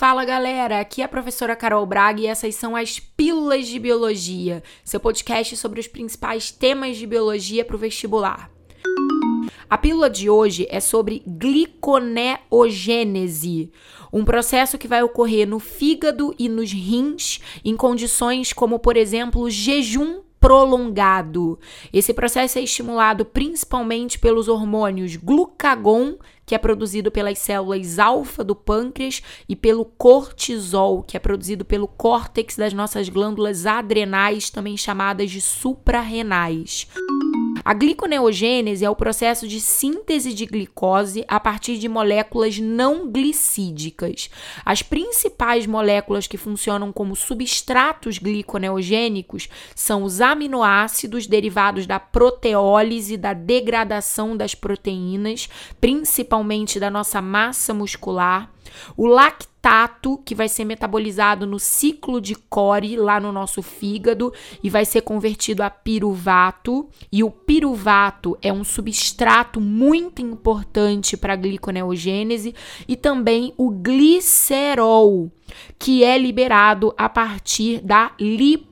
Fala 0.00 0.24
galera, 0.24 0.80
aqui 0.80 1.02
é 1.02 1.04
a 1.04 1.08
professora 1.08 1.54
Carol 1.54 1.84
Braga 1.84 2.22
e 2.22 2.26
essas 2.26 2.54
são 2.54 2.74
as 2.74 2.98
Pílulas 2.98 3.66
de 3.66 3.78
Biologia, 3.78 4.62
seu 4.82 4.98
podcast 4.98 5.54
sobre 5.58 5.78
os 5.78 5.86
principais 5.86 6.50
temas 6.50 6.96
de 6.96 7.06
biologia 7.06 7.66
para 7.66 7.76
o 7.76 7.78
vestibular. 7.78 8.50
A 9.68 9.76
pílula 9.76 10.08
de 10.08 10.30
hoje 10.30 10.66
é 10.70 10.80
sobre 10.80 11.22
gliconeogênese, 11.26 13.70
um 14.10 14.24
processo 14.24 14.78
que 14.78 14.88
vai 14.88 15.02
ocorrer 15.02 15.46
no 15.46 15.58
fígado 15.58 16.34
e 16.38 16.48
nos 16.48 16.72
rins 16.72 17.38
em 17.62 17.76
condições 17.76 18.54
como, 18.54 18.78
por 18.78 18.96
exemplo, 18.96 19.50
jejum 19.50 20.22
prolongado. 20.40 21.58
Esse 21.92 22.14
processo 22.14 22.58
é 22.58 22.62
estimulado 22.62 23.24
principalmente 23.24 24.18
pelos 24.18 24.48
hormônios 24.48 25.14
glucagon, 25.14 26.16
que 26.46 26.54
é 26.54 26.58
produzido 26.58 27.12
pelas 27.12 27.38
células 27.38 27.98
alfa 27.98 28.42
do 28.42 28.56
pâncreas, 28.56 29.22
e 29.48 29.54
pelo 29.54 29.84
cortisol, 29.84 31.02
que 31.02 31.16
é 31.16 31.20
produzido 31.20 31.64
pelo 31.64 31.86
córtex 31.86 32.56
das 32.56 32.72
nossas 32.72 33.08
glândulas 33.08 33.66
adrenais, 33.66 34.50
também 34.50 34.76
chamadas 34.76 35.30
de 35.30 35.40
suprarrenais. 35.40 36.88
A 37.64 37.74
gliconeogênese 37.74 38.84
é 38.84 38.90
o 38.90 38.96
processo 38.96 39.46
de 39.46 39.60
síntese 39.60 40.32
de 40.32 40.46
glicose 40.46 41.24
a 41.28 41.38
partir 41.38 41.78
de 41.78 41.88
moléculas 41.88 42.58
não 42.58 43.10
glicídicas. 43.10 44.30
As 44.64 44.82
principais 44.82 45.66
moléculas 45.66 46.26
que 46.26 46.38
funcionam 46.38 46.92
como 46.92 47.14
substratos 47.14 48.18
gliconeogênicos 48.18 49.48
são 49.74 50.04
os 50.04 50.20
aminoácidos 50.20 51.26
derivados 51.26 51.86
da 51.86 52.00
proteólise, 52.00 53.16
da 53.16 53.34
degradação 53.34 54.36
das 54.36 54.54
proteínas, 54.54 55.48
principalmente 55.80 56.80
da 56.80 56.90
nossa 56.90 57.20
massa 57.20 57.74
muscular 57.74 58.50
o 58.96 59.06
lactato, 59.06 60.18
que 60.24 60.34
vai 60.34 60.48
ser 60.48 60.64
metabolizado 60.64 61.46
no 61.46 61.58
ciclo 61.58 62.20
de 62.20 62.34
Core, 62.34 62.96
lá 62.96 63.20
no 63.20 63.32
nosso 63.32 63.62
fígado, 63.62 64.32
e 64.62 64.70
vai 64.70 64.84
ser 64.84 65.02
convertido 65.02 65.62
a 65.62 65.70
piruvato. 65.70 66.88
E 67.12 67.22
o 67.22 67.30
piruvato 67.30 68.38
é 68.40 68.52
um 68.52 68.64
substrato 68.64 69.60
muito 69.60 70.22
importante 70.22 71.16
para 71.16 71.34
a 71.34 71.36
gliconeogênese. 71.36 72.54
E 72.88 72.96
também 72.96 73.52
o 73.56 73.70
glicerol, 73.70 75.30
que 75.78 76.04
é 76.04 76.16
liberado 76.16 76.94
a 76.96 77.08
partir 77.08 77.80
da 77.80 78.12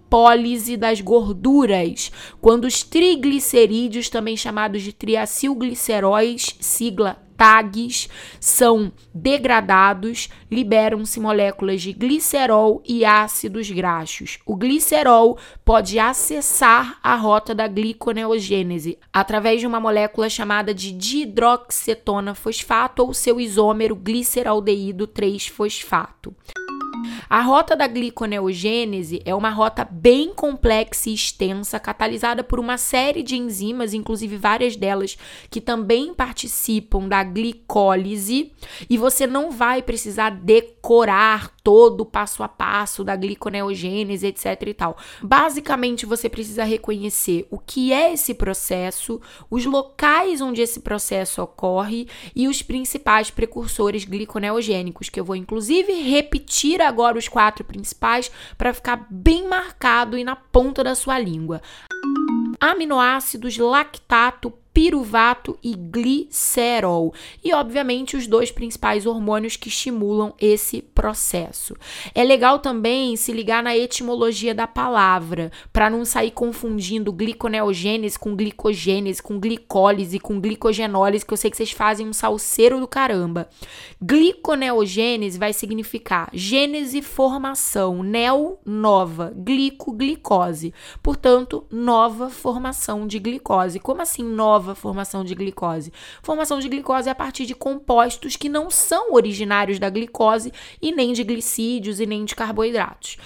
lipólise 0.08 0.76
das 0.76 1.00
gorduras, 1.02 2.10
quando 2.40 2.64
os 2.64 2.82
triglicerídeos, 2.82 4.08
também 4.08 4.36
chamados 4.36 4.82
de 4.82 4.92
triacilgliceróis, 4.92 6.56
sigla 6.60 7.22
TAGs 7.36 8.08
são 8.40 8.90
degradados, 9.14 10.28
liberam-se 10.50 11.20
moléculas 11.20 11.80
de 11.80 11.92
glicerol 11.92 12.82
e 12.84 13.04
ácidos 13.04 13.70
graxos. 13.70 14.40
O 14.44 14.56
glicerol 14.56 15.38
pode 15.64 16.00
acessar 16.00 16.98
a 17.00 17.14
rota 17.14 17.54
da 17.54 17.68
gliconeogênese 17.68 18.98
através 19.12 19.60
de 19.60 19.68
uma 19.68 19.78
molécula 19.78 20.28
chamada 20.28 20.74
de 20.74 20.90
dihidroxetona 20.90 22.34
fosfato 22.34 23.04
ou 23.04 23.14
seu 23.14 23.38
isômero 23.38 23.94
gliceraldeído 23.94 25.06
3-fosfato. 25.06 26.34
A 27.28 27.42
rota 27.42 27.76
da 27.76 27.86
gliconeogênese 27.86 29.20
é 29.22 29.34
uma 29.34 29.50
rota 29.50 29.86
bem 29.90 30.32
complexa 30.32 31.10
e 31.10 31.14
extensa, 31.14 31.78
catalisada 31.78 32.42
por 32.42 32.58
uma 32.58 32.78
série 32.78 33.22
de 33.22 33.36
enzimas, 33.36 33.92
inclusive 33.92 34.38
várias 34.38 34.76
delas 34.76 35.18
que 35.50 35.60
também 35.60 36.14
participam 36.14 37.06
da 37.06 37.22
glicólise, 37.22 38.52
e 38.88 38.96
você 38.96 39.26
não 39.26 39.50
vai 39.50 39.82
precisar 39.82 40.30
decorar 40.30 41.52
todo 41.62 42.00
o 42.00 42.06
passo 42.06 42.42
a 42.42 42.48
passo 42.48 43.04
da 43.04 43.14
gliconeogênese, 43.14 44.26
etc 44.28 44.62
e 44.66 44.72
tal. 44.72 44.96
Basicamente, 45.22 46.06
você 46.06 46.26
precisa 46.30 46.64
reconhecer 46.64 47.46
o 47.50 47.58
que 47.58 47.92
é 47.92 48.14
esse 48.14 48.32
processo, 48.32 49.20
os 49.50 49.66
locais 49.66 50.40
onde 50.40 50.62
esse 50.62 50.80
processo 50.80 51.42
ocorre 51.42 52.08
e 52.34 52.48
os 52.48 52.62
principais 52.62 53.30
precursores 53.30 54.06
gliconeogênicos, 54.06 55.10
que 55.10 55.20
eu 55.20 55.24
vou 55.24 55.36
inclusive 55.36 55.92
repetir 55.92 56.80
agora 56.80 57.17
os 57.18 57.28
quatro 57.28 57.64
principais 57.64 58.30
para 58.56 58.72
ficar 58.72 59.06
bem 59.10 59.46
marcado 59.46 60.16
e 60.16 60.24
na 60.24 60.36
ponta 60.36 60.82
da 60.82 60.94
sua 60.94 61.18
língua. 61.18 61.60
Aminoácidos 62.60 63.58
lactato 63.58 64.52
piruvato 64.78 65.58
e 65.60 65.74
glicerol. 65.74 67.12
E, 67.42 67.52
obviamente, 67.52 68.16
os 68.16 68.28
dois 68.28 68.52
principais 68.52 69.06
hormônios 69.06 69.56
que 69.56 69.66
estimulam 69.66 70.32
esse 70.40 70.80
processo. 70.80 71.74
É 72.14 72.22
legal 72.22 72.60
também 72.60 73.16
se 73.16 73.32
ligar 73.32 73.60
na 73.60 73.76
etimologia 73.76 74.54
da 74.54 74.68
palavra, 74.68 75.50
para 75.72 75.90
não 75.90 76.04
sair 76.04 76.30
confundindo 76.30 77.12
gliconeogênese 77.12 78.16
com 78.16 78.36
glicogênese, 78.36 79.20
com 79.20 79.40
glicólise, 79.40 80.20
com 80.20 80.40
glicogenólise, 80.40 81.26
que 81.26 81.32
eu 81.32 81.36
sei 81.36 81.50
que 81.50 81.56
vocês 81.56 81.72
fazem 81.72 82.06
um 82.06 82.12
salseiro 82.12 82.78
do 82.78 82.86
caramba. 82.86 83.48
Gliconeogênese 84.00 85.40
vai 85.40 85.52
significar 85.52 86.30
gênese, 86.32 87.02
formação, 87.02 88.04
neo, 88.04 88.58
nova, 88.64 89.32
glico, 89.34 89.90
glicose. 89.90 90.72
Portanto, 91.02 91.66
nova 91.68 92.30
formação 92.30 93.08
de 93.08 93.18
glicose. 93.18 93.80
Como 93.80 94.00
assim 94.00 94.22
nova? 94.22 94.67
Formação 94.74 95.24
de 95.24 95.34
glicose. 95.34 95.92
Formação 96.22 96.58
de 96.58 96.68
glicose 96.68 97.08
é 97.08 97.12
a 97.12 97.14
partir 97.14 97.46
de 97.46 97.54
compostos 97.54 98.36
que 98.36 98.48
não 98.48 98.70
são 98.70 99.12
originários 99.12 99.78
da 99.78 99.90
glicose 99.90 100.52
e 100.80 100.92
nem 100.92 101.12
de 101.12 101.24
glicídios 101.24 102.00
e 102.00 102.06
nem 102.06 102.24
de 102.24 102.34
carboidratos. 102.34 103.16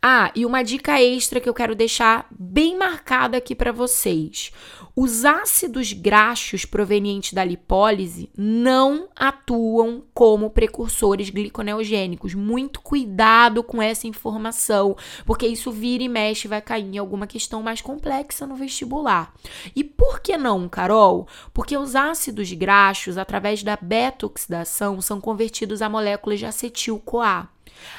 Ah, 0.00 0.30
e 0.34 0.44
uma 0.44 0.62
dica 0.62 1.00
extra 1.00 1.40
que 1.40 1.48
eu 1.48 1.54
quero 1.54 1.74
deixar 1.74 2.26
bem 2.30 2.76
marcada 2.76 3.36
aqui 3.36 3.54
para 3.54 3.72
vocês. 3.72 4.52
Os 4.94 5.24
ácidos 5.24 5.92
graxos 5.94 6.66
provenientes 6.66 7.32
da 7.32 7.42
lipólise 7.42 8.28
não 8.36 9.08
atuam 9.16 10.04
como 10.12 10.50
precursores 10.50 11.30
gliconeogênicos. 11.30 12.34
Muito 12.34 12.80
cuidado 12.82 13.62
com 13.62 13.80
essa 13.80 14.06
informação, 14.06 14.94
porque 15.24 15.46
isso 15.46 15.72
vira 15.72 16.02
e 16.02 16.08
mexe 16.08 16.46
vai 16.46 16.60
cair 16.60 16.84
em 16.84 16.98
alguma 16.98 17.26
questão 17.26 17.62
mais 17.62 17.80
complexa 17.80 18.46
no 18.46 18.54
vestibular. 18.54 19.32
E 19.74 19.82
por 19.82 20.20
que 20.20 20.36
não, 20.36 20.68
Carol? 20.68 21.26
Porque 21.54 21.76
os 21.76 21.96
ácidos 21.96 22.52
graxos, 22.52 23.16
através 23.16 23.62
da 23.62 23.78
beta-oxidação, 23.80 25.00
são 25.00 25.20
convertidos 25.20 25.80
a 25.80 25.88
moléculas 25.88 26.38
de 26.38 26.46
acetil-CoA. 26.46 27.48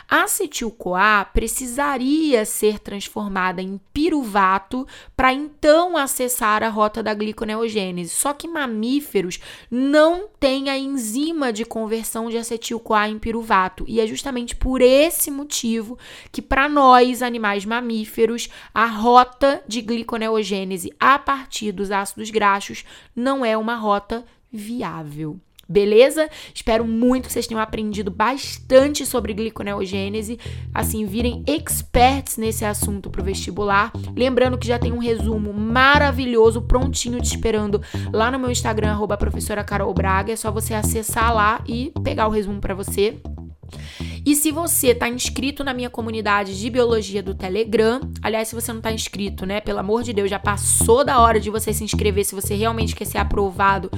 A 0.09 0.23
acetil-CoA 0.23 1.25
precisaria 1.34 2.45
ser 2.45 2.79
transformada 2.79 3.61
em 3.61 3.79
piruvato 3.94 4.88
para 5.16 5.34
então 5.34 5.95
acessar 5.97 6.63
a 6.63 6.69
rota 6.69 7.01
da 7.01 7.13
gliconeogênese. 7.13 8.13
Só 8.13 8.33
que 8.33 8.47
mamíferos 8.47 9.39
não 9.69 10.28
têm 10.39 10.69
a 10.69 10.78
enzima 10.78 11.51
de 11.51 11.66
conversão 11.66 12.29
de 12.29 12.38
acetil-CoA 12.38 13.09
em 13.09 13.19
piruvato, 13.19 13.85
e 13.88 14.00
é 14.00 14.07
justamente 14.07 14.56
por 14.56 14.81
esse 14.81 15.31
motivo 15.31 15.97
que 16.31 16.41
para 16.41 16.67
nós, 16.67 17.22
animais 17.22 17.66
mamíferos, 17.66 18.50
a 18.73 18.85
rota 18.85 19.63
de 19.67 19.81
gliconeogênese 19.81 20.94
a 21.00 21.17
partir 21.17 21.72
dos 21.72 21.91
ácidos 21.91 22.29
graxos 22.29 22.83
não 23.16 23.45
é 23.45 23.57
uma 23.57 23.75
rota 23.75 24.25
viável. 24.51 25.39
Beleza? 25.68 26.29
Espero 26.53 26.85
muito 26.85 27.28
que 27.28 27.34
vocês 27.34 27.47
tenham 27.47 27.62
aprendido 27.62 28.12
bastante 28.12 29.06
sobre 29.06 29.34
gliconeogênese, 29.34 30.38
assim, 30.74 31.06
virem 31.06 31.44
experts 31.47 32.38
nesse 32.38 32.66
assunto 32.66 33.09
para 33.09 33.22
o 33.22 33.24
vestibular. 33.24 33.91
Lembrando 34.16 34.57
que 34.57 34.68
já 34.68 34.78
tem 34.78 34.91
um 34.91 34.97
resumo 34.97 35.53
maravilhoso, 35.53 36.62
prontinho 36.62 37.21
te 37.21 37.27
esperando 37.27 37.81
lá 38.12 38.30
no 38.30 38.39
meu 38.39 38.51
Instagram, 38.51 38.92
arroba 38.92 39.18
professora 39.18 39.63
Carol 39.63 39.94
Braga. 39.94 40.33
É 40.33 40.36
só 40.36 40.51
você 40.51 40.74
acessar 40.74 41.33
lá 41.33 41.63
e 41.66 41.94
pegar 42.04 42.27
o 42.27 42.31
resumo 42.31 42.59
para 42.59 42.75
você. 42.75 43.21
E 44.25 44.36
se 44.36 44.51
você 44.51 44.89
está 44.89 45.09
inscrito 45.09 45.63
na 45.63 45.74
minha 45.74 45.89
comunidade 45.89 46.57
de 46.57 46.69
biologia 46.69 47.21
do 47.21 47.36
Telegram, 47.36 48.00
aliás, 48.21 48.48
se 48.48 48.56
você 48.56 48.71
não 48.71 48.80
está 48.80 48.92
inscrito, 48.92 49.45
né, 49.45 49.59
pelo 49.59 49.80
amor 49.80 50.01
de 50.01 50.13
Deus, 50.13 50.30
já 50.30 50.39
passou 50.39 51.04
da 51.04 51.19
hora 51.19 51.39
de 51.42 51.50
você 51.50 51.74
se 51.74 51.83
inscrever 51.83 52.24
se 52.24 52.33
você 52.33 52.56
realmente 52.56 52.95
quer 52.95 53.06
ser 53.06 53.18
aprovado 53.18 53.92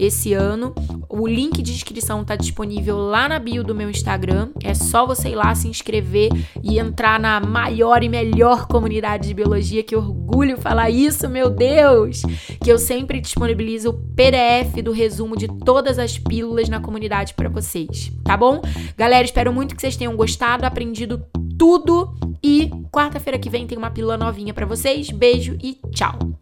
esse 0.00 0.32
ano. 0.32 0.74
O 1.08 1.26
link 1.26 1.62
de 1.62 1.72
inscrição 1.72 2.22
está 2.22 2.34
disponível 2.34 2.96
lá 2.96 3.28
na 3.28 3.38
bio 3.38 3.62
do 3.62 3.74
meu 3.74 3.90
Instagram. 3.90 4.50
É 4.62 4.72
só 4.72 5.06
você 5.06 5.30
ir 5.30 5.34
lá 5.34 5.54
se 5.54 5.68
inscrever 5.68 6.30
e 6.62 6.78
entrar 6.78 7.20
na 7.20 7.38
maior 7.40 8.02
e 8.02 8.08
melhor 8.08 8.66
comunidade 8.66 9.28
de 9.28 9.34
biologia. 9.34 9.82
Que 9.82 9.94
orgulho 9.94 10.56
falar 10.56 10.90
isso, 10.90 11.28
meu 11.28 11.50
Deus! 11.50 12.22
Que 12.62 12.72
eu 12.72 12.78
sempre 12.78 13.20
disponibilizo 13.20 13.90
o 13.90 13.94
PDF 14.14 14.82
do 14.82 14.92
resumo 14.92 15.36
de 15.36 15.46
todas 15.46 15.98
as 15.98 16.16
pílulas 16.18 16.68
na 16.68 16.80
comunidade 16.80 17.34
para 17.34 17.48
vocês, 17.48 18.10
tá 18.24 18.36
bom? 18.36 18.62
Galera, 18.96 19.24
espero 19.24 19.52
muito 19.52 19.74
que 19.74 19.80
vocês 19.80 19.96
tenham 19.96 20.16
gostado, 20.16 20.64
aprendido 20.64 21.22
tudo. 21.58 22.14
E 22.42 22.70
quarta-feira 22.90 23.38
que 23.38 23.50
vem 23.50 23.66
tem 23.66 23.76
uma 23.76 23.90
pílula 23.90 24.16
novinha 24.16 24.54
para 24.54 24.64
vocês. 24.64 25.10
Beijo 25.10 25.58
e 25.62 25.78
tchau! 25.92 26.39